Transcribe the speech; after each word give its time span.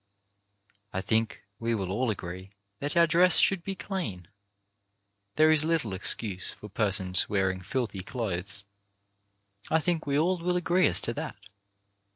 I 0.91 1.01
think 1.01 1.43
we 1.59 1.75
will 1.75 1.91
all 1.91 2.09
agree 2.09 2.49
that 2.79 2.97
our 2.97 3.05
dress 3.05 3.37
should 3.37 3.63
be 3.63 3.75
clean. 3.75 4.27
There 5.35 5.51
is 5.51 5.63
little 5.63 5.93
excuse 5.93 6.49
for 6.53 6.69
persons 6.69 7.29
wear 7.29 7.51
ing 7.51 7.61
filthy 7.61 8.01
clothes— 8.01 8.65
I 9.69 9.79
think 9.79 10.07
we 10.07 10.17
all 10.17 10.39
will 10.39 10.55
agree 10.57 10.87
as 10.87 11.01
to 11.01 11.13
that. 11.13 11.37